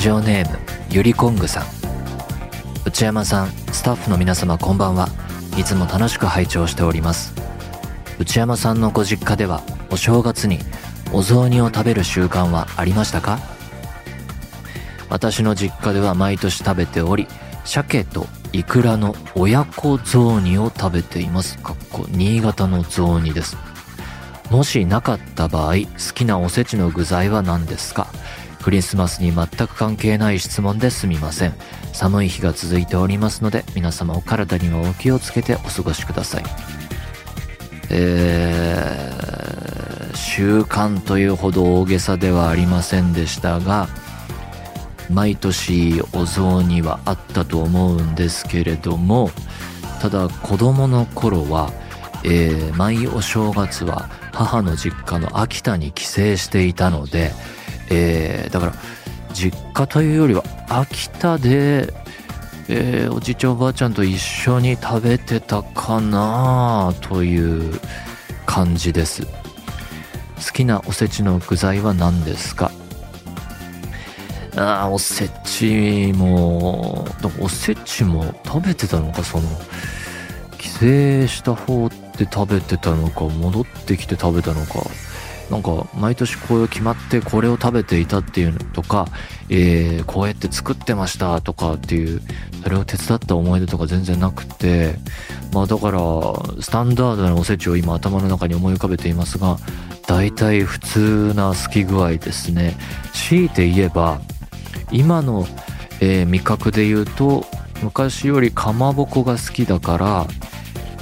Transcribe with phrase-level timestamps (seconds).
[0.00, 0.58] ジオネーム
[0.88, 1.64] ゆりこんぐさん。
[2.86, 5.08] 内山さんスタッフの皆様こんばんは。
[5.58, 7.34] いつも楽しく拝聴しております。
[8.18, 10.58] 内山さんのご実家ではお正月に
[11.12, 13.40] お雑煮を食べる習慣はありましたか？
[15.10, 17.28] 私の実家では毎年食べており
[17.66, 21.58] 鮭とイクラの親子雑煮を食べています。
[21.58, 23.58] かっこ新潟の雑煮です。
[24.50, 28.06] もしなかった場合好きなおせちの具材は何ですか？
[28.62, 31.54] クリスマスに全く関係ない質問ですみません。
[31.92, 36.44] 寒い日が続いておりますので皆様お体にはお気をつけてお過ごしください。
[37.90, 43.88] えー、習慣というほど大げさではありませんでしたが
[45.10, 49.30] 毎年お雑煮はあったと思うんですけれども
[50.00, 51.72] ただ子供の頃は、
[52.22, 57.32] えー、毎お正月は母の実家の秋田に帰省していたので、
[57.90, 58.74] えー、だから
[59.32, 61.92] 実家というよりは秋田で、
[62.68, 67.80] えー、おじいちゃんおばあちゃんと一緒に食べてたかなという
[68.46, 69.26] 感じです。
[69.26, 72.70] 好きなおせちの具材は何ですか？
[74.56, 77.06] あおせちも
[77.38, 79.48] おせちも食べてたのかその
[80.58, 80.78] 帰省
[81.28, 84.80] した方って食べてたのか戻ってきて食べたのか。
[85.50, 89.08] なんか毎年こういう決まってこれを食べていたっていうのとか、
[89.48, 92.22] えー、こうやって作ってましたとかっていう
[92.62, 94.94] それを手伝った思い出とか全然なくて
[95.52, 96.00] まあだから
[96.62, 99.58] スタンダードなおせちを今頭の中に思い浮かべていますが
[100.06, 102.76] 大体普通な好き具合ですね。
[103.12, 104.20] 強いて言えば
[104.92, 105.46] 今の、
[106.00, 107.44] えー、味覚で言うと
[107.82, 110.26] 昔よりかまぼこが好きだから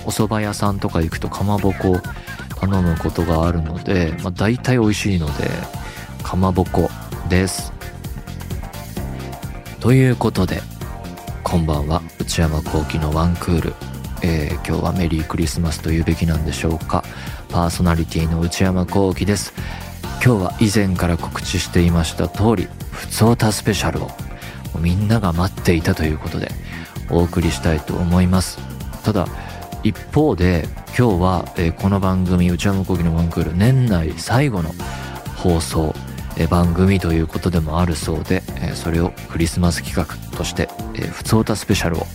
[0.05, 2.00] お蕎麦屋さんとか行くとかまぼこ
[2.61, 5.48] 頼むことがあるので、まあ、大体美味しいので
[6.23, 6.91] かまぼこ
[7.29, 7.73] です。
[9.80, 10.61] ということで
[11.45, 12.02] こんばんは。
[12.18, 13.74] 内山聖輝のワンクール、
[14.23, 17.05] えー、今日はメリークリスマスというべきなんでしょうか。
[17.48, 19.55] パーソナリティの内山聖輝です。
[20.23, 24.11] 今日は以前から告知していました通りふつおたスペシャルを
[24.80, 26.51] みんなが待っていたということで
[27.08, 28.58] お送りしたいと思います。
[29.05, 29.27] ただ
[29.83, 30.66] 一方で
[30.98, 34.70] 今日は、えー、この番組内山講義のワンクール年内最後の
[35.36, 35.94] 放送、
[36.36, 42.06] えー、番組ということでもあるそうで、えー、それをクリスマス企画として「えー、ふつおたスペシャル」を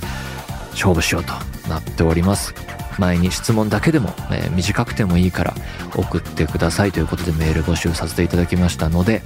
[0.72, 1.34] 勝負しようと
[1.69, 2.53] なっております。
[3.00, 5.56] 前に質問だけでも、え、短くてもいいから
[5.96, 9.23] 送ってくださいということでメール募集させていただきましたので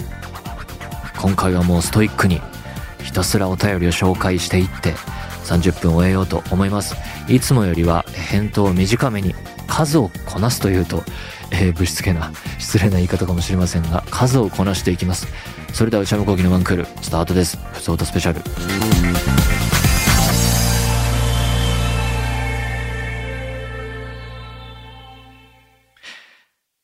[1.17, 2.41] 今回はもうストイックに
[3.03, 4.93] ひたすらお便りを紹介していって
[5.47, 6.95] 30分終えようと思います。
[7.27, 9.33] いつもよりは返答を短めに
[9.67, 11.03] 数をこなすというと、
[11.51, 15.27] えー、ぶしつけな失礼な言い方かもしれませんが数をこなしていきます。
[15.73, 17.57] それでは内山昂輝のワンクールスタートです。
[17.73, 18.41] ふつおたスペシャル。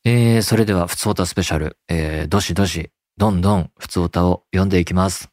[0.06, 5.33] えー、それでは、ふつおたスペシャル、えー、どしどし、どんどん、ふつおたを読んでいきます。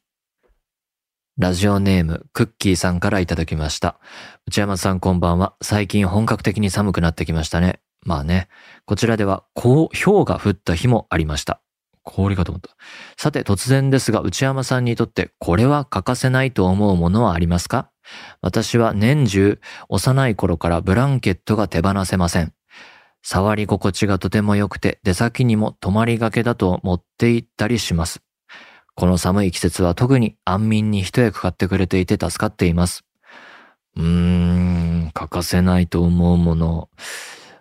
[1.41, 3.99] ラジオネーム、クッキーさんからいただきました。
[4.47, 5.55] 内山さんこんばんは。
[5.63, 7.81] 最近本格的に寒くなってきましたね。
[8.05, 8.49] まあね。
[8.85, 11.63] こちらでは、こう、氷が降った日もありました。
[12.03, 12.77] 氷かと思った。
[13.17, 17.91] さて、突然ですが、内山さんにとって、これは欠かせないと思うものはありますか？
[18.43, 22.53] 私は年中、幼い頃からブランケットが手放せません。
[23.23, 28.21] 触り心地がとても良くて、出先にも泊まりがけだと持って行ったりします。
[29.01, 33.03] この寒い季節は特に安眠に一役買ってくれていて助かっています。
[33.97, 36.91] うーん、欠かせないと思うもの。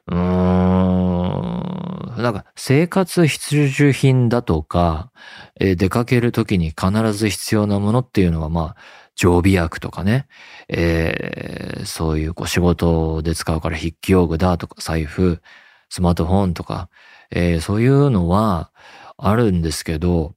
[0.08, 0.18] うーん、
[2.22, 5.14] なんか生活必需品だとか、
[5.62, 8.82] えー、出かけるときに必ず必要なものっていうのはまあ、
[9.16, 10.28] 常備薬とかね、
[10.68, 15.42] えー、そういうこう仕事で使うから筆記用具だとか財布、
[15.88, 16.90] スマートフォンとか、
[17.32, 18.74] えー、そういうのは
[19.16, 20.36] あるんですけど、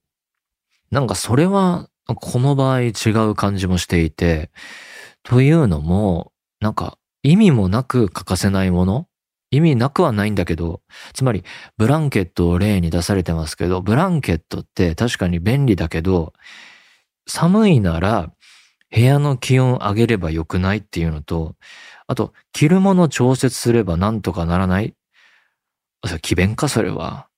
[0.93, 2.93] なんかそれは、この場合違
[3.31, 4.51] う感じもしていて、
[5.23, 9.09] というのも、なんか意味もなく欠かせないもの
[9.51, 10.83] 意味なくはないんだけど、
[11.15, 11.45] つまり
[11.79, 16.35] ブランケットを例に出されてますけど、ブランケットって確かに便利だけど、
[17.27, 18.31] 寒いなら
[18.95, 21.57] 部屋の気温上げればよくないっていうのと、
[22.07, 24.95] あと、着るもの調節すればなんとかならない？
[26.21, 27.29] 奇弁か、それは。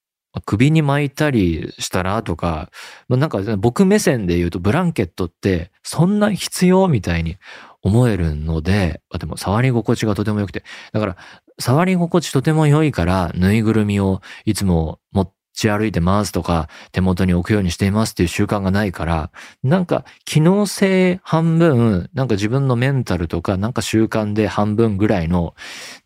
[0.42, 2.70] 首に巻いたりしたらとか、
[3.08, 7.36] なんか僕目線で言うとブランケットってそんな必要みたいに
[7.82, 11.16] 思えるので、でも触り心地がとても良くて、だから
[11.58, 19.30] 触り心地とても良いからぬいぐるみをいつも持ち歩いてますとか、手元に置くようにしていますっていう習慣がないから、
[19.62, 25.54] なんか機能性半分、なんか自分のメンタルとか、なんか習慣で半分ぐらいの、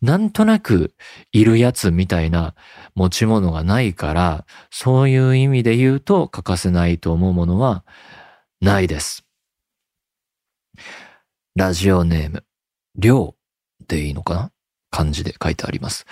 [0.01, 0.93] なんとなく
[1.31, 2.55] いるやつみたいな
[2.95, 7.85] 持ち物がないから、そういう意味で言うと欠かせないと思うものは
[8.61, 9.25] ないです。
[11.55, 12.45] ラジオネーム、
[12.95, 13.35] りょ
[13.81, 14.51] うでいいのかな
[14.91, 16.05] 漢字で書いてあります。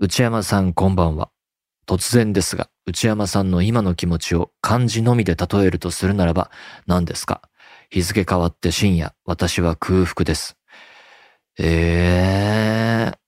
[0.00, 1.30] 内山さんこんばんは。
[1.86, 6.50] 突然ですが、内山さんの今の気持ちを漢字のみで例えるとするならば
[6.86, 7.42] 何ですか？
[7.90, 10.56] 日付変わって深夜、私は空腹です。
[11.58, 13.18] ええー、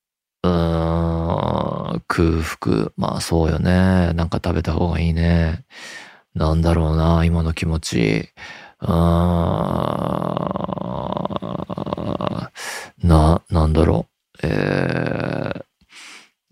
[0.42, 2.92] うーん、空腹。
[2.96, 4.12] まあそうよね。
[4.14, 5.64] なんか食べた方がいいね。
[6.34, 8.28] なんだろうな、今の気持ち。
[8.80, 8.92] うーん、
[13.08, 14.06] な、なんだろ
[14.42, 14.46] う。
[14.46, 15.52] え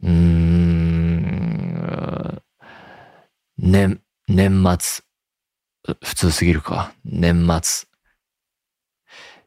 [0.03, 2.43] ー、うーん、
[3.59, 5.05] 年、年末。
[6.05, 6.93] 普通すぎるか。
[7.05, 7.89] 年末。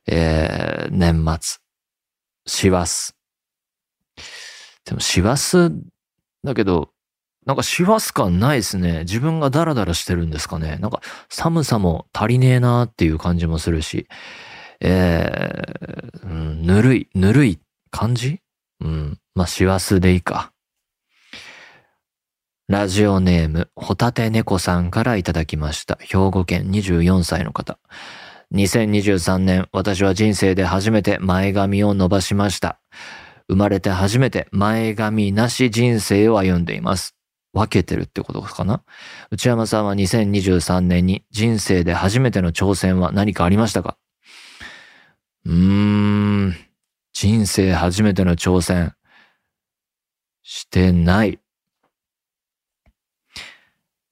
[0.08, 1.60] えー、年末。
[2.46, 3.14] 師走。
[4.86, 5.72] でも師走
[6.44, 6.90] だけど、
[7.46, 9.00] なんか師走感ないですね。
[9.00, 10.78] 自分がダラダラしてるんですかね。
[10.78, 14.08] なんか寒さも足りねえなーっていう感じもするし、
[14.80, 17.60] えー、うん、ぬるい、ぬるい
[17.92, 18.40] 感じ？
[18.82, 19.20] うん。
[19.36, 20.52] まあ、師走でいいか。
[22.68, 25.98] ラジオネーム、ホタテ猫さんからいただきました。
[26.00, 27.78] 兵庫県24歳の方。
[28.54, 32.80] 2023年、私は人生で初めて前髪を伸ばしました。
[33.48, 37.16] 生まれて初めて前髪なし人生を歩んでいます。
[37.54, 38.84] 分けてるってことかな？
[39.30, 43.98] 内山さんは2023年に人生で初めての挑戦は何かありましたか？
[45.46, 46.56] うーん、
[47.14, 48.96] 人生初めての挑戦
[50.42, 51.40] してない。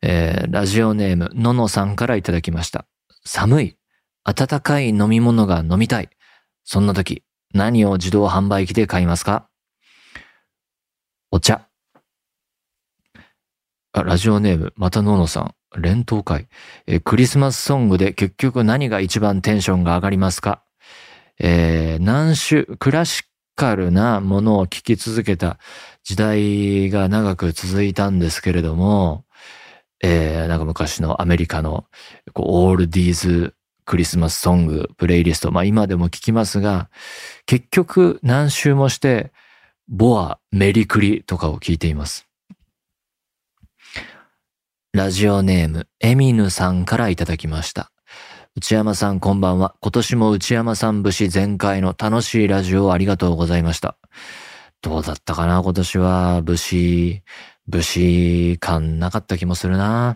[0.03, 2.85] えー、ラジオネーム、ののさんからいただきました。
[3.25, 3.77] 寒い。
[4.23, 6.09] 温かい飲み物が飲みたい。
[6.63, 9.47] そんな時、何を自動販売機で買いますか？
[11.31, 11.67] お茶。
[13.93, 15.55] あ、ラジオネーム、またののさん。
[15.81, 16.47] 連投会。
[16.85, 20.63] えクリスマスソングで結局何が一番テンションが上がりますか？
[21.39, 23.23] えー、何種、クラシ
[23.55, 25.59] カルなものを聴き続けた
[26.03, 29.23] 時代が長く続いたんですけれども、
[30.03, 31.85] えー、なんか昔のアメリカの
[32.33, 33.55] こうオールディーズ
[33.91, 36.89] クリスマスソング、プレイリスト、まあ今でも聞きますが、
[37.45, 39.33] 結局何周もして、
[39.89, 42.25] ボア、メリクリとかを聞いています。
[44.93, 47.91] ラジオネーム、エミヌさんからいただきました。
[48.55, 49.75] 内山さんこんばんは。
[49.81, 53.97] 今年も内山さん節全開の楽しいラジオをありがとうございました。
[54.81, 57.23] どうだったかな今年は節、
[57.67, 60.15] 節感なかった気もするな。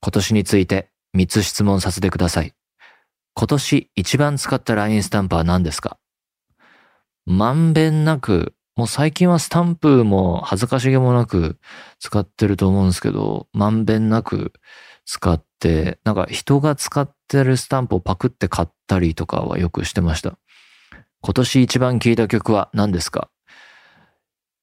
[0.00, 2.54] 今年について3つ質問させてください。
[3.38, 5.98] 今年一番使った LINE スタンプは何ですか？
[7.26, 11.58] まんべんなくもう最近はスタンプも恥ずかしげもなく
[11.98, 14.54] 使ってると思うんですけど、まんべんなく
[15.04, 20.38] 使って、なんか人が使ってるスタンプをパクって買ったりとかはよくしてました。
[21.20, 23.28] 今年一番聴いた曲は何ですか？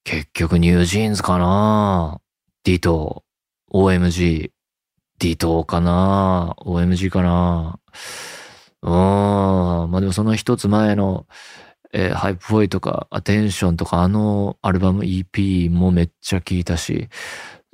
[0.03, 2.21] 結局 NewJeans かな？
[2.63, 3.23] ディト、
[3.71, 4.51] OMG、
[5.19, 7.79] ディトかな ?OMG かな？
[8.83, 9.91] うん。
[9.91, 11.25] まあでもその一つ前の
[11.95, 17.07] えー、 Hype Boy とか、 Attention とか、あのアルバム EP もめっちゃ聴いたし、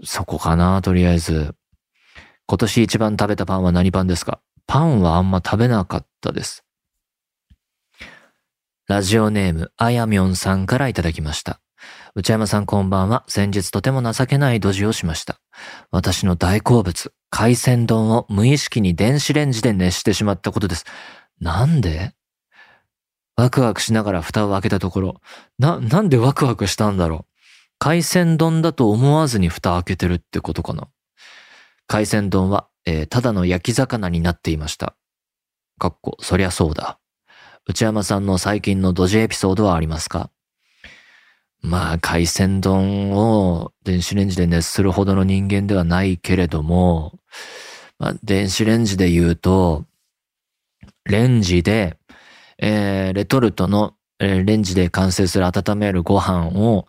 [0.04, 1.56] そこかな、とりあえず。
[2.46, 4.42] 今年一番食べたパンは何パンですか？
[4.68, 6.66] パンはあんま食べなかったです。
[8.90, 11.62] ラジオネーム、あやみょんさんからいただきました。
[12.16, 13.24] 内山さんこんばんは。
[13.28, 15.40] 先日とても情けないドジをしました。
[15.92, 20.86] 私の大好物、海鮮丼を無意識に電子レンジで熱してしまったことです。
[21.40, 22.14] なんで？
[23.36, 25.22] ワクワクしながら蓋を開けたところ、
[25.58, 27.34] な、なんでワクワクしたんだろう。
[27.78, 30.90] 海鮮丼だと思わずに蓋開けてるってことかな。
[31.88, 34.98] 海鮮丼は、えー、ただの焼き魚になっていました。
[35.78, 37.00] かっこ、そりゃそうだ。
[37.66, 40.30] 内山さんの最近のドジエピソードはありますか？
[41.62, 47.20] まあ、海鮮丼を電子レンジで熱するほどの人間ではないけれども、
[47.98, 49.86] まあ、電子レンジで言うと、
[51.06, 52.00] レンジで
[52.62, 56.88] えー、レトルトの、えー、レンジで完成する温めるご飯を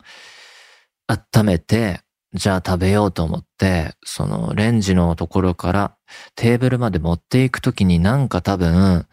[1.07, 2.01] 温めて、
[2.33, 5.97] じゃあ食べようと思って、そのレンジのところから
[6.35, 9.07] テーブルまで持っていくときになんか多分、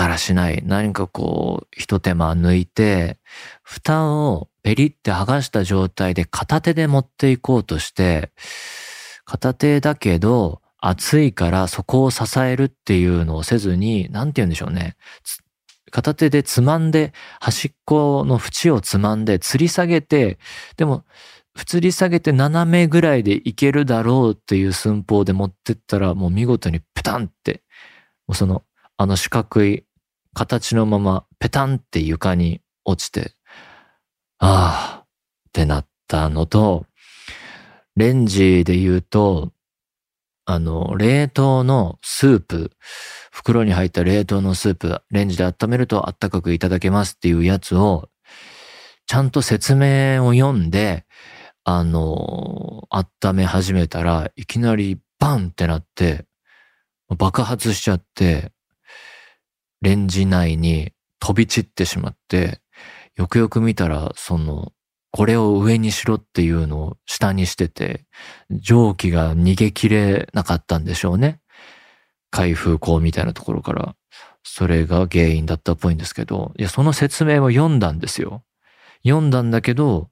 [0.00, 0.62] だらしない。
[0.64, 3.18] 何かこう、一手間抜いて、
[3.62, 8.32] 蓋をペリって剥がした状態で片手で持っていこうとして、
[9.26, 14.96] 片手だけど熱いからそこを支えるっていうのをせずに、なんて言うんでしょうね。
[15.90, 20.38] 片手でつまんで、端っこの縁をつまんで、吊り下げて、
[20.78, 21.04] でも、
[21.58, 27.62] 吊り下げて斜めぐらいでいけるだろうっていう寸法で持ってったら、もう見事にペタンって、
[28.26, 28.62] もうその、
[28.96, 29.84] あの四角い
[30.34, 33.32] 形のままペタンって床に落ちて、
[34.38, 35.06] ああ、っ
[35.52, 36.86] てなったのと、
[37.96, 39.52] レンジで言うと、
[40.46, 42.72] あの、冷凍のスープ、
[43.30, 48.08] 袋に入った冷凍のスープ、レンジで温めるとあったかくいただけますっていうやつを、
[49.06, 51.04] ちゃんと説明を読んで、
[51.64, 56.24] あの、温め始めたらいきなりバンってなって、
[57.16, 58.52] 爆発しちゃって、
[59.82, 62.60] レンジ内に飛び散ってしまって、
[63.16, 64.72] よくよく見たら、その、
[65.12, 68.04] これを上にしろっていうのを下にしてて、
[68.50, 71.40] 蒸気が逃げきれなかったんでしょうね。
[72.30, 73.96] 開封口みたいなところから。
[74.42, 78.42] それが原因だったっぽいんですけど、いや、その説明を読んだんですよ。
[79.04, 80.10] 読んだんだけど、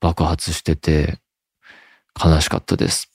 [0.00, 1.18] 爆発してて、
[2.22, 3.10] 悲しかったです。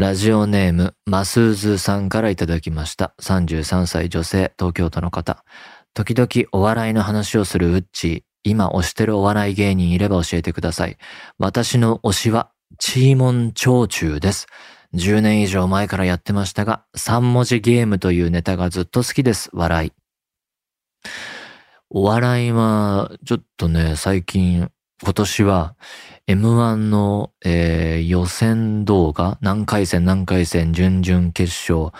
[0.00, 3.12] ラジオネーム、マスーズさんからいただきました。
[3.20, 5.44] 33歳女性、東京都の方。
[5.92, 8.22] 時々お笑いの話をするウッチー。
[8.42, 10.96] 今推してるお笑い芸人いれば教えてください。
[11.36, 14.46] 私の推しは、チーモン長中です。
[14.94, 19.50] 10年以上前からやってましたが、3文字ゲームというネタがずっと好きです。
[19.52, 19.92] 笑い。
[21.90, 24.70] お笑いは、ちょっとね、最近、
[25.02, 25.76] 今年は、
[26.30, 31.90] M1 の、えー、予選動画、何回戦何回戦、準々決勝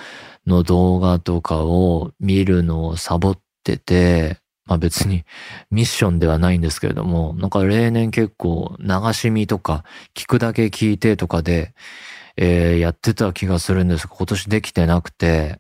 [0.46, 5.25] の動画とかを見るのをサボってて、まあ別に
[5.72, 9.82] ミッションではないんですけれども、なんか例年結構流し見とか
[10.14, 11.75] 聞くだけ聞いてとかで、
[12.37, 14.06] えー、やってた気がするんです。
[14.06, 15.58] が、今年できてなくて、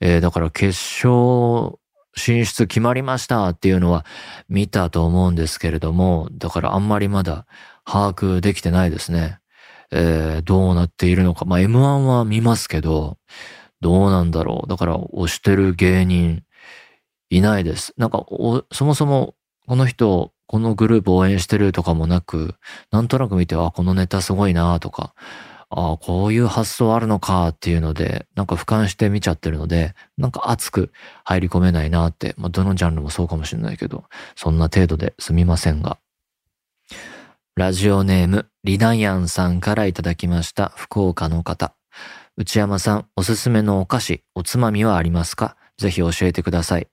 [0.00, 1.78] えー、だから決勝
[2.16, 4.04] 進出決まりましたっていうのは
[4.48, 7.46] 見たと思うんですけれども、だからあんまりまだ
[7.88, 9.38] 把握できてないですね。
[9.90, 11.46] えー、どうなっているのか。
[11.46, 13.16] まあ M1 は見ますけど、
[13.80, 14.68] どうなんだろう。
[14.68, 16.42] だから推してる芸人
[17.30, 17.94] いないです。
[17.96, 18.26] なんか
[18.72, 19.34] そもそも
[19.66, 22.54] この人、このグループ応援してるとかもなく、
[22.90, 25.14] なんとなく見て、あ、このネタすごいなとか、
[25.70, 30.90] ああ、こういう発想あるのかっていうので、なんか俯瞰して見ちゃってるので、なんか熱く
[31.24, 34.04] 入り込めないなって、まあ、どのジャンルもそうかもしれないけど、
[34.36, 35.98] そんな程度ですみませんが。
[37.58, 41.74] ラジオネーム、リナヤンさんからいただきました福岡の方。
[42.36, 45.56] 内山さん、おすすめのお菓子、おつまみはありますか？
[45.76, 46.86] ぜひ教えてください。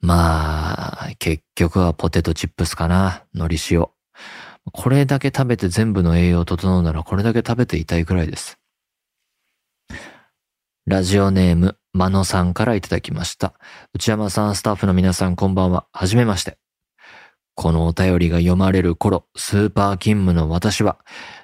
[0.00, 3.24] まあ、結局はポテトチップスかな。
[3.34, 3.88] 海苔塩。
[4.72, 8.60] これだけ食べて全部の栄養を整うならこれだけ食べていたいくらいです。
[10.86, 13.52] ラジオネーム、まのさんからいただきました。
[13.94, 15.86] 内山さん、スタッフの皆さん、こんばんは。
[15.92, 16.61] はじめまして。
[17.54, 20.98] このお便りが読まれる頃、スーパー勤務の私は、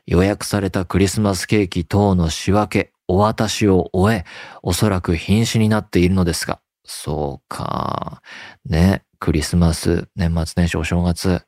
[0.07, 4.25] 予約されたクリスマスケーキ等の仕分け、お渡しを終え、
[4.63, 8.23] おそらく瀕死になっているのですが、そうか。
[8.65, 11.43] ね、クリスマス、年末年始お正月、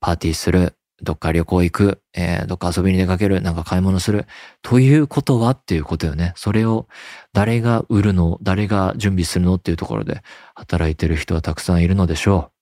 [0.00, 4.26] パーティーする、どっか旅行行く、えー、どっか遊びに出かける、なんか買い物する。
[4.62, 6.32] ということはっていうことよね。
[6.36, 6.88] それを
[7.32, 10.22] 誰が売るの、誰が準備するのっていうところで
[10.54, 12.53] 働いてる人はたくさんいるのでしょう。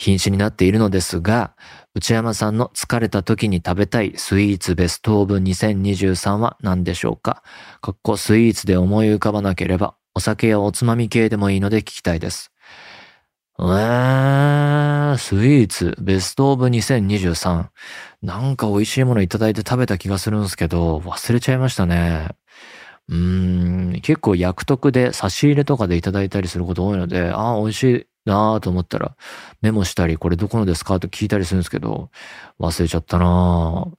[0.00, 1.54] 瀕死になっているのですが、
[1.94, 7.42] 内山さんの疲れた時に食べたいスイーツベストオブ2023は何でしょうか？
[7.82, 12.50] かっこスイーツで思い浮かばなければ、お酒やおつまみ系でもいいので聞きたいです。
[13.58, 17.66] えー、スイーツ、ベストオブ2023。
[18.22, 22.28] なんか美味しいものいただいて食べた気がするんですけど、忘れちゃいましたね。
[23.10, 29.16] うん、結構薬得で差し入れとかでいただいたりすること多いので、ああ、美味しいなぁと思ったら、
[29.62, 32.10] メモしたり、これどこのですかと聞いたりするんですけど、
[32.60, 33.94] 忘れちゃったなぁ。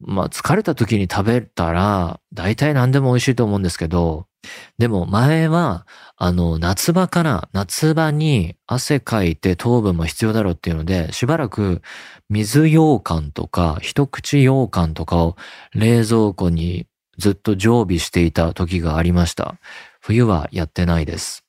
[0.00, 4.26] まあ、疲れた時に食べたら、大体何でも美味しいと思うんですけど、
[4.78, 5.86] でも前は、
[6.16, 11.82] あの、夏場から夏場に汗かいて糖分も必要だろうっていうので、しばらく
[12.30, 15.36] 水羊羹とか一口羊羹とかを
[15.74, 16.86] 冷蔵庫に
[17.20, 19.56] ずっと常備していた時がありました。
[20.00, 21.44] 冬はやってないです。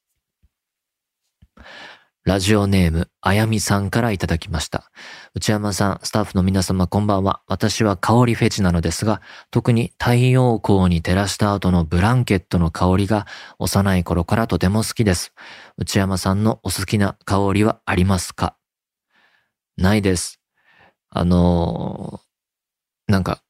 [2.23, 4.91] ラジオネーム、あやみさんからいただきました。
[5.33, 7.41] 内山さん、スタッフの皆様こんばんは。
[7.47, 13.25] 私は香りフェチなのですが、特に太陽光に照らした後のブランケットの香りが
[13.57, 15.33] 幼い頃からとても好きです。
[15.77, 18.55] 内山さんのお好きな香りはありますか？
[19.77, 20.39] ないです。
[21.09, 23.41] あのー、なんか、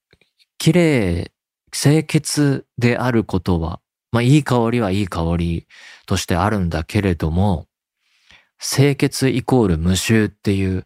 [0.57, 1.30] 綺麗、
[1.71, 3.79] 清潔であることは、
[4.11, 5.67] まあいい香りはいい香り
[6.05, 7.67] としてあるんだけれども、
[8.59, 10.85] 清潔イコール無臭っていう、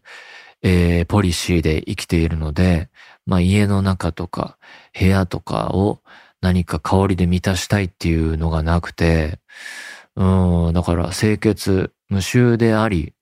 [0.62, 2.88] えー、ポリシーで生きているので、
[3.26, 4.58] まあ家の中とか
[4.98, 6.02] 部屋とかを
[6.40, 9.40] 何か香りで満たしたいっていうのがなくて、
[10.14, 13.14] うん、だから清潔、無臭であり、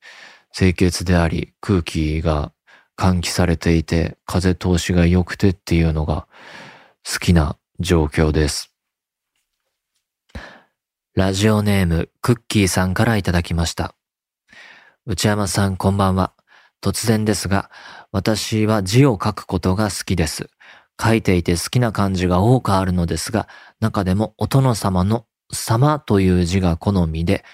[0.52, 2.52] 清潔であり、空気が
[2.96, 6.28] 換気されていて、風通しが良くてっていうのが
[7.06, 8.74] 好きな状況です。
[11.14, 13.94] ラジオネーム、クッキーさんからいただきました。
[15.04, 16.32] 内山さん、こんばんは。
[16.82, 17.70] 突然ですが、
[18.10, 20.48] 私は字を書くことが好きです。
[21.00, 23.48] 書いていて好きな漢字が多くあるのですが、
[23.80, 27.44] 中でもお殿様の様という字が好みで、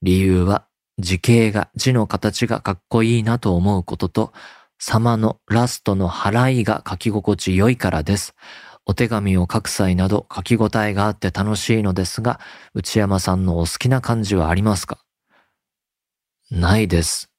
[0.00, 0.66] 理由は
[0.98, 4.32] 字形が字の形がかっこいいなと思うことと、
[4.78, 8.34] 様のラストの払いが書き心地良いからです。
[8.86, 12.38] お手紙を書く際など書き応えがあって楽しいのですが、
[12.74, 14.98] 内山さんのお好きな漢字はありますか？
[16.50, 17.30] ないです。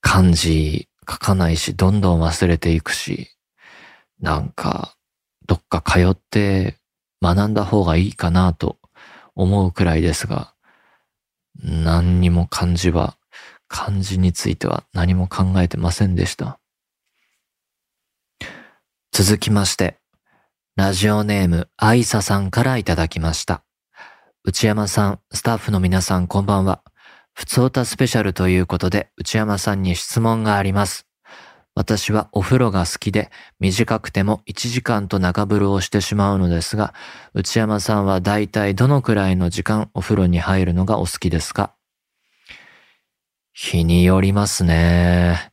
[0.00, 3.28] 漢字書かないし、どんどん忘れていくし、
[4.20, 4.94] なんか、
[5.46, 6.76] どっか通って
[7.20, 8.78] 学んだ方がいいかなと
[9.34, 10.54] 思うくらいですが、
[11.58, 13.16] 何にも漢字は、
[13.66, 16.59] 漢字については何も考えてませんでした。
[19.12, 19.98] 続きまして、
[20.76, 23.64] ラジオネーム、あいささんからいただきました。
[24.44, 26.82] 内山さん、スタッフの皆さんこんばんは。
[27.34, 31.06] ふつおたスペシャルということで、内山さんに質問があります。
[31.74, 36.94] 私はお風呂が好きで、短くても1時間と中風呂をしてしまうのですが、
[37.34, 41.74] 内山さんはだいたいどのくらいの時間お風呂に入るのがお好きですか？
[43.52, 45.49] 日によりますね。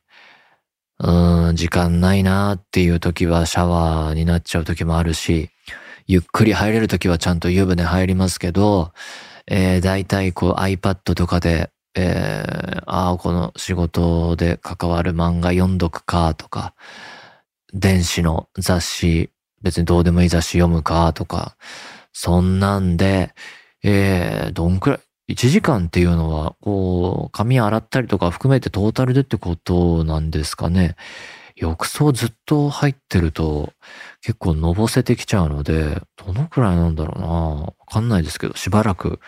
[1.00, 5.50] うん、時間ないなーっていう時はシャワーになっちゃう時もあるし、
[6.06, 8.92] ゆっくり入れる時はちゃんと湯船入りますけど、
[9.46, 16.74] えー、だいたいこう iPad とかでえー、ああ、この仕事で関わる漫画読んどくかとか、
[17.74, 19.30] 電子の雑誌、
[19.62, 21.56] 別にどうでもいい雑誌読むかとか、
[22.12, 23.34] そんなんで、
[23.82, 30.96] えー、どんくらい、1時間っていうのは、こう、髪洗ったりとか含めてトータルでってことなんですかね。
[31.56, 33.72] 浴槽ずっと入ってると
[34.22, 39.20] 結構のぼせてきちゃうので、どのくらいなんだろうなわかんないですけど、しばらく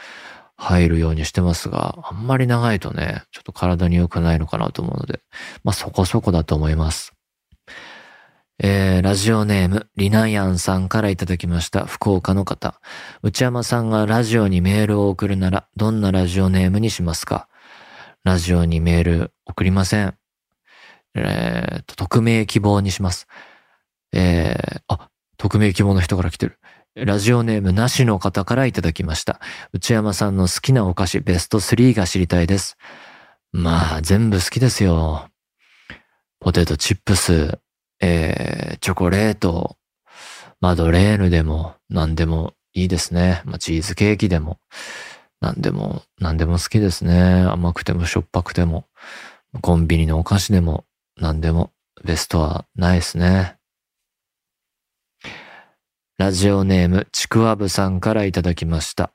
[0.56, 5.20] 入るようにしてますが、あんまり長いとね、ちょっと体に良くないのかなと思うので、
[5.64, 7.12] まあそこそこだと思います。
[8.62, 12.78] えー、ラジオネーム、リナヤンさんからいただきました福岡の方。
[13.22, 17.48] 内山さんがラジオにメールを送るなら、どんなラジオネームにしますか？
[18.22, 20.14] ラジオにメール送りません。
[21.14, 23.28] えー、と匿名希望にします。
[24.12, 26.58] えー、あ、匿名希望の人から来てる。
[26.94, 29.40] ラジオネームなしの方からいただきました。
[29.72, 32.76] 内山さんの好きなお菓子ベスト3が知りたいです。
[33.52, 35.30] まあ、全部好きですよ。
[36.40, 37.58] ポテトチップス、
[38.00, 39.76] えー、チョコレート、
[40.60, 43.42] マドレーヌでも何でもいいですね。
[43.44, 44.58] まあ、チーズケーキでも
[45.40, 47.46] 何でも、何でも好きですね。
[47.48, 48.84] 甘くてもしょっぱくても、
[49.62, 50.84] コンビニのお菓子でも
[51.16, 51.72] 何でも
[52.04, 53.56] ベストはないですね。
[56.18, 59.12] ラジオネーム、ちくわぶさんからいただきました。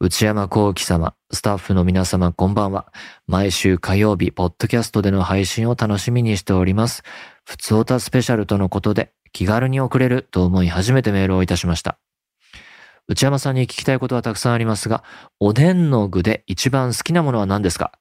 [0.00, 2.90] 内山幸喜様、スタッフの皆様こんばんは。
[3.26, 7.02] 毎週火曜日、ポッドキャストでの配信を楽しみにしております。
[7.48, 11.98] ふつおたスペシャルとのことで、気軽に送れると思い初めてメールをいたしました。
[13.06, 15.02] 内山さんに聞きたいことはたくさんありますが、
[15.40, 17.92] おでんの具で一番好きなものは何ですか？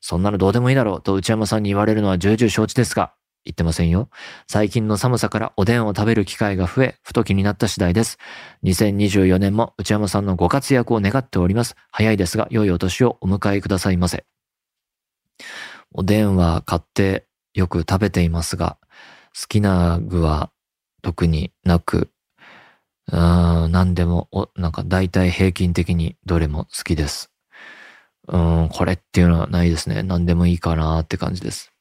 [0.00, 3.12] そんなのどうでもいいだろうと内山さんに言われるのは重々承知ですが、
[3.44, 4.08] 言ってませんよ。
[4.48, 8.16] 最近の寒さからおでんを食べる機会が増え、太気になった次第です。
[8.62, 11.76] 2024年も内山さんのご活躍を願っております。
[11.90, 14.24] 早いですが、良いお年をお迎えくださいませ。
[15.92, 18.78] おでんは買ってよく食べていますが、
[19.38, 20.50] 好きな具は
[21.02, 22.10] 特になく、
[23.12, 27.30] うん、何でも、お、なんか大体平均的にどれも好きです。
[28.28, 30.02] うん、これっていうのはないですね。
[30.02, 31.73] 何でもいいかなって感じです。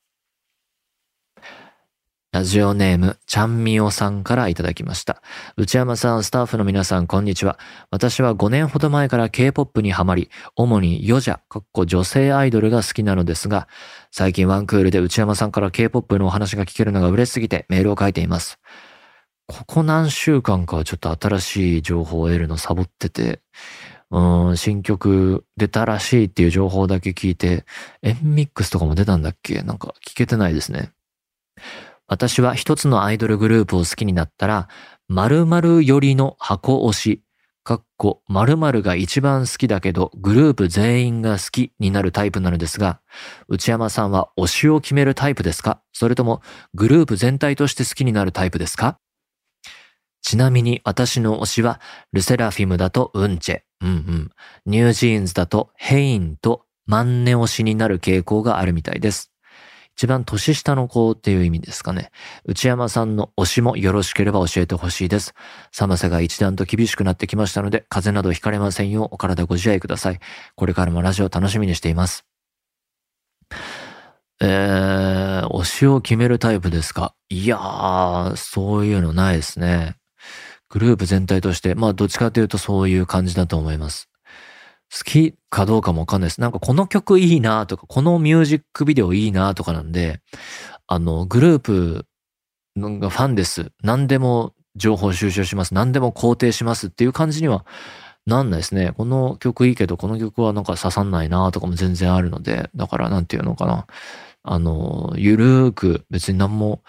[2.34, 5.22] ラジオネーム、ちゃんみおさんからいただきました。
[5.56, 7.60] 内山さん、スタッフの皆さん、こんにちは。
[7.91, 13.67] 私は5年ほど前から K-POP にハマり、主にヨジャ、かっこ女性アイドルが好きなのですが、
[14.10, 18.58] 最近ワンクールで内山さんから K-POP のお話が聞けるのが嬉しすぎてメールを書いています。
[19.46, 23.41] ここ何週間かはちょっと新しい情報を得るのサボってて、
[24.10, 27.63] うん、新曲出たらしいっていう情報だけ聞いて、
[28.02, 29.62] エンミックスとかも出たんだっけ？
[29.62, 30.89] なんか聞けてないですね。
[32.08, 34.68] 私は一つのアイドルグループを好きになったら、
[35.08, 37.24] 〇〇よりの箱推し、
[37.63, 43.00] かっこ〇〇が一番好きだけど、グループ全員が好きになるタイプなのですが、
[43.48, 45.82] 内山さんは推しを決めるタイプですか？
[45.94, 46.42] それとも
[46.74, 49.00] グループ全体として好きになるタイプですか？
[50.22, 51.80] ちなみに私の推しは、
[52.12, 54.32] ルセラフィムだとウンチェ、うんうん。
[54.66, 59.33] ニュージーンズだとヘインとマンネ推しになる傾向があるみたいです。
[59.95, 62.12] 一番年下の子っていう意味ですかね。
[62.45, 65.34] 内山さんの推しもよろしければ教えてほしいです。
[65.71, 70.19] 寒さが一段と厳しくなってきましたので、風邪などひかれませんようお体ご自愛ください。
[70.56, 72.25] これからもラジオ楽しみにしています。
[74.41, 77.13] えー、推しを決めるタイプですか？
[77.29, 79.95] いやー、そういうのないですね。
[80.69, 84.10] グループ全体として、まあどっちかというとそういう感じだと思います。
[84.95, 86.41] 好きかどうかもわかんないです。
[86.41, 90.21] なんかこの曲いいなとか、このミュージックビデオいいなとかなんで、
[90.88, 92.06] あの、グループ
[92.77, 93.71] がファンです。
[93.82, 95.73] 何でも情報収集します。
[95.73, 97.65] 何でも肯定しますっていう感じには
[98.25, 98.93] なんないですね。
[98.95, 103.88] この曲いいけど、この曲はなんか刺さんないなとかも全然あるので、だからなんていうのかな。
[104.43, 106.84] あの、ゆるーく別に何も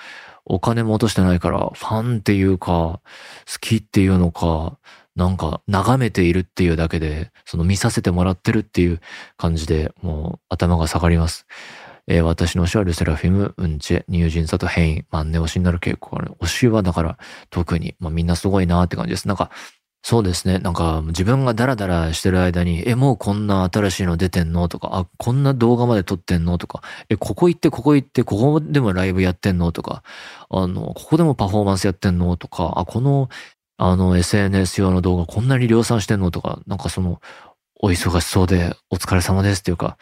[0.45, 3.01] お金も落としてないから、ファンっていうか、
[3.51, 4.79] 好きっていうのか、
[5.17, 9.01] なんか眺めているっていうだけで、その見させてもらってるっていう
[9.37, 11.47] 感じで、もう頭が下がります。
[12.07, 16.33] えー、私の推しはルセラフィム、ウンチェ、ニュージンサとヘイン、マンネ推しになる傾向がある。
[16.41, 17.17] 推しはだから
[17.51, 19.27] 特に、まあみんなすごいなって感じです。
[19.29, 19.51] なんか、
[20.03, 20.59] そうですね。
[20.59, 24.69] なんか自分がダラダラしてる間に、え、もうこんな新しいの出てんの？
[24.69, 26.59] とか、あ、こんな動画まで撮ってんの？
[26.59, 29.73] とか、え、ここ行ってここ行ってここでもライブやってんの？
[29.73, 30.03] とか、
[30.51, 32.37] あの、ここでもパフォーマンスやってんの？
[32.37, 33.31] とか、あ、この
[33.77, 37.21] あの SNS 用の動画こんなに量産してんのとか、なんかその、
[37.81, 39.99] お忙しそうでお疲れ様ですっていうか、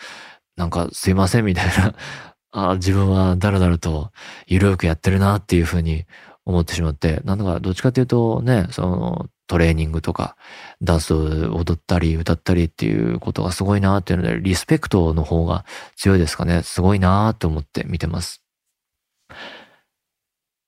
[0.56, 1.94] なんかすいませんみたいな、
[2.52, 4.12] あ自分はだらだらと
[4.46, 6.04] ゆるくやってるなっていうふうに
[6.44, 10.37] 思ってしまって、なんだかどっちかっていうとね、そのトレーニングとか
[10.82, 15.64] ダンスを踊ったり歌ったりっていうことがすごいなっていうので、リスペクトの方が
[15.96, 16.62] 強いですかね。
[16.62, 18.42] すごいなって思って見てます。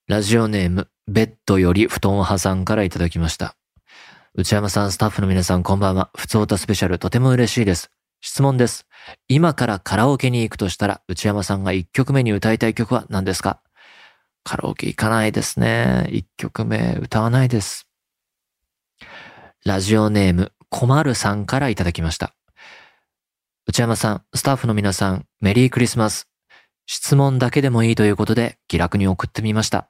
[0.09, 3.57] ラジオネーム、ベッドより布団派さんからいただきました。
[4.35, 6.11] 内山さん、スタッフの皆さん、こんばんは。
[6.17, 7.91] ふつおたスペシャル、とても嬉しいです。
[8.21, 8.87] 質問です。
[9.29, 13.61] 今からカラオケに行くとしたら、内山さんが1曲目に歌いたい曲は何ですか？
[14.45, 16.07] カラオケ行かないですね。
[16.09, 17.87] 1曲目歌わないです。
[19.65, 22.35] ラジオネーム、こまるさんからいただきました。
[23.67, 26.29] 内山さん、スタッフの皆さん、メリークリスマス。
[26.87, 29.89] 質問だけでもいいということで気楽に送ってみました。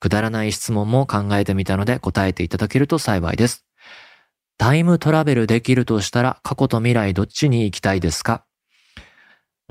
[0.00, 3.64] くだらない質問も考えてみたので答えていただけると幸いです。
[4.58, 8.44] タイムトラベルできるとしたら過去と未来どっちに行きたいですか？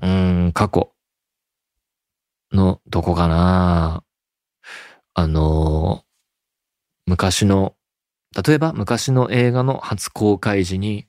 [0.01, 0.93] うーん、過去
[2.51, 4.03] のどこかな？
[5.13, 6.03] あの、
[7.05, 7.75] 昔の、
[8.45, 11.07] 例えば昔の映画の初公開時に、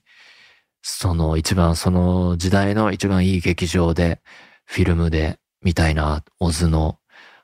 [0.83, 4.21] その一番その時代の一番いい劇場で、
[4.65, 6.97] フィルムでみたいな、オズの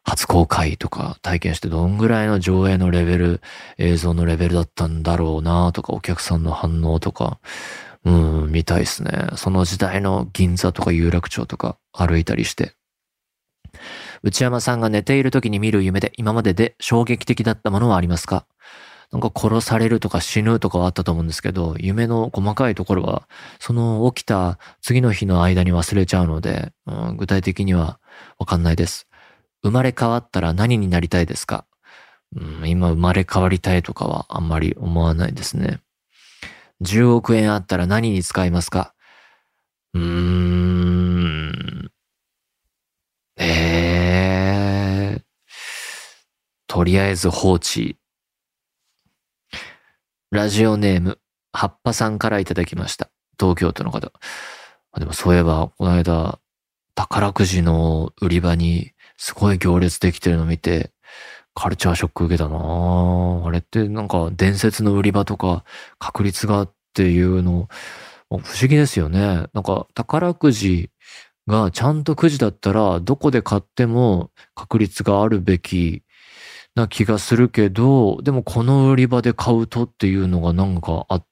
[0.09, 3.41] 初公開とか体験してどんぐらいの上映のレベル、
[3.77, 7.39] 映像のレベルだったんだろうなとか、お客さんの反応とか、
[8.05, 8.11] う
[8.47, 9.27] ん、見たいっすね。
[9.35, 12.71] その時代の銀座とか有楽町とか歩いたりして。
[14.23, 18.47] 内山さんが寝ている時に見る夢で今までで衝撃的だったものはありますか？
[19.11, 23.27] なんか殺されるとか死ぬとかはあったと思うんですけど、夢の細かいところは、
[23.59, 27.99] その起きた次の日の間に忘れちゃうので、うん、具体的には
[28.37, 29.06] わかんないです。
[29.67, 31.65] 生まれ変わったら何になりたいですか、
[32.35, 35.81] うん、今生まれ変わりたいとかはあんまり思わないですね。
[36.81, 38.93] 10億円あったら何に使いますか？
[39.93, 41.91] うーん。
[43.39, 45.21] えー、
[46.67, 47.97] とりあえず放置。
[50.31, 51.19] ラジオネーム、
[51.51, 53.09] 葉っぱさんからいただきました。
[53.39, 54.11] 東京都の方。
[54.97, 56.39] でもそういえば、この間、
[56.95, 60.91] 宝くじの売り場にすごい行列できてるの見て、
[61.53, 62.57] カルチャーショック受けたな
[63.45, 65.63] あれってなんか伝説の売り場とか
[65.97, 67.67] 確率がっていうの、
[68.29, 69.47] 不思議ですよね。
[69.53, 70.91] なんか宝くじ
[71.47, 76.03] がちゃんとくじだったらどこで買っても確率があるべき
[76.75, 81.27] な気がするけど、でもこの売り場で買うとっていうのがなんかあって、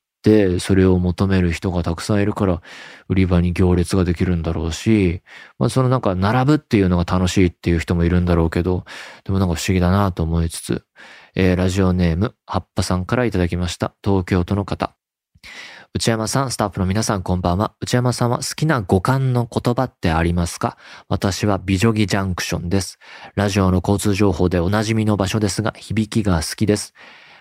[0.59, 2.61] それを求める人がたくさんいるから、
[3.09, 5.21] 売り場に行列ができるんだろうし、
[5.59, 8.85] まあそのなんか並ぶっていうのが楽しいっていう人もいるんだろうけど、
[9.23, 10.83] でもなんか不思議だなと思いつつ、
[11.35, 13.93] えー、ラジオネーム、はっぱさんからいただきました。
[14.03, 14.95] 東京都の方。
[15.93, 17.73] 内山さん、スタッフの皆さんこんばんは。
[17.79, 20.77] 内山さんは好きな五感の言葉ってありますか？
[21.07, 22.99] 私は美女木ジャンクションです。
[23.35, 26.93] ラジオの交通情報でおなじみの場所ですが、響きが好きです。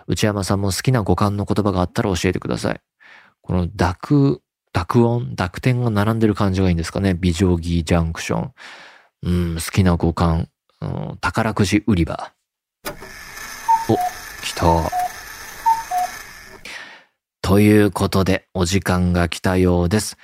[0.06, 2.80] 内山さんも好きな五感の言葉があったら教えてください。
[3.42, 4.40] この濁、
[4.72, 7.14] 濁音、濁点が並んでる感じがいいんですかね。
[7.14, 8.52] 美女木ジャンクション。
[9.22, 10.48] うん、好きな五感。
[10.80, 12.32] うん、宝くじ売り場。
[13.88, 13.96] お、
[14.42, 14.90] 来た。
[17.40, 20.16] ということで、お時間が来たようです。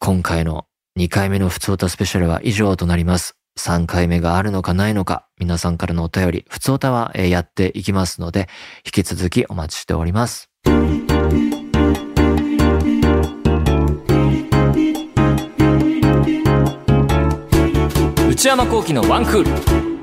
[0.00, 0.66] 今回の
[0.98, 3.36] 2回目の普通歌スペシャルは以上となります。
[3.58, 8.48] 3回目があるのかないのか、皆さんからのお便り、普通歌はやっていきますので、
[8.84, 10.50] 引き続きお待ちしております。
[18.28, 19.93] 内山幸喜のワンクール。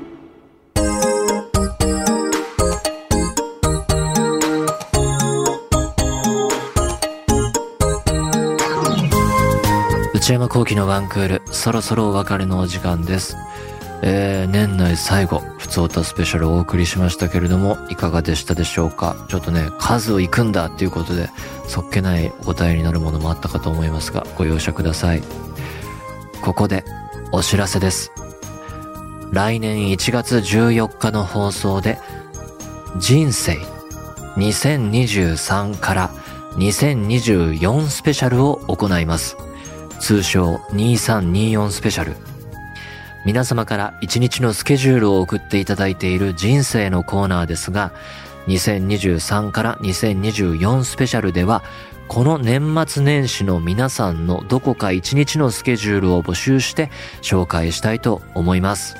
[10.22, 13.36] 内山幸喜のワンクール、そろそろお別れのお時間です。
[14.02, 19.26] えー、年内最後、普通歌スペシャルをお送りしましたけれども、いかがでしたでしょうか？
[19.28, 21.28] ちょっとね、数を行くんだっていうことで、
[21.66, 25.24] そっけないお答えになるものもあったかと思いますが、ご容赦ください。
[26.40, 26.84] ここで、
[27.32, 28.12] お知らせです。
[29.32, 31.98] 来年1月14日の放送で、
[33.00, 33.58] 人生
[34.36, 36.10] 2023から
[36.58, 39.36] 2024スペシャルを行います。
[40.02, 42.16] 通称2324スペシャル。
[43.24, 47.92] 皆様から一日のスケジュールを送っていただいている人生のコーナーですが、
[48.48, 51.62] 2023から2024スペシャルでは、
[52.08, 56.90] この年末年始の皆さんのどこか一日のスケジュールを募集して
[57.22, 58.96] 紹介したいと思います。